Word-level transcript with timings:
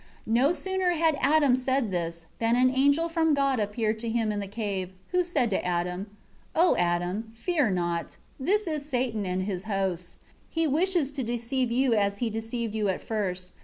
12 0.25 0.33
No 0.35 0.51
sooner 0.51 0.89
had 0.93 1.15
Adam 1.21 1.55
said 1.55 1.91
this, 1.91 2.25
than 2.39 2.55
an 2.55 2.71
angel 2.73 3.07
from 3.07 3.35
God 3.35 3.59
appeared 3.59 3.99
to 3.99 4.09
him 4.09 4.31
in 4.31 4.39
the 4.39 4.47
cave, 4.47 4.93
who 5.09 5.23
said 5.23 5.51
to 5.51 5.59
him, 5.59 6.07
"O 6.55 6.75
Adam, 6.75 7.31
fear 7.35 7.69
not. 7.69 8.17
This 8.39 8.65
is 8.65 8.83
Satan 8.83 9.27
and 9.27 9.43
his 9.43 9.65
hosts; 9.65 10.17
he 10.49 10.65
wishes 10.65 11.11
to 11.11 11.23
deceive 11.23 11.71
you 11.71 11.93
as 11.93 12.17
he 12.17 12.31
deceived 12.31 12.73
you 12.73 12.89
at 12.89 13.03
first. 13.03 13.51